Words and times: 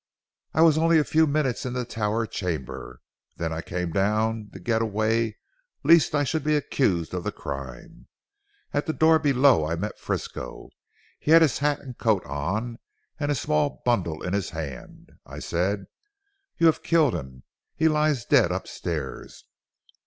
"I 0.55 0.63
was 0.63 0.79
only 0.79 0.97
a 0.97 1.03
few 1.03 1.27
minutes 1.27 1.63
in 1.63 1.73
the 1.73 1.85
tower 1.85 2.25
chamber. 2.25 3.01
Then 3.37 3.53
I 3.53 3.61
came 3.61 3.91
down 3.91 4.49
to 4.51 4.59
get 4.59 4.81
away 4.81 5.37
lest 5.83 6.15
I 6.15 6.23
should 6.23 6.43
be 6.43 6.55
accused 6.55 7.13
of 7.13 7.23
the 7.23 7.31
crime. 7.31 8.07
At 8.73 8.87
the 8.87 8.93
door 8.93 9.19
below 9.19 9.63
I 9.63 9.75
met 9.75 9.99
Frisco. 9.99 10.69
He 11.19 11.29
had 11.29 11.43
his 11.43 11.59
hat 11.59 11.81
and 11.81 11.99
coat 11.99 12.25
on, 12.25 12.79
and 13.19 13.29
a 13.31 13.35
small 13.35 13.83
bundle 13.85 14.23
in 14.23 14.33
his 14.33 14.49
hand. 14.49 15.11
I 15.27 15.37
said, 15.37 15.85
'You 16.57 16.65
have 16.65 16.81
killed 16.81 17.13
him. 17.13 17.43
He 17.75 17.87
lies 17.87 18.25
dead 18.25 18.51
upstairs.' 18.51 19.43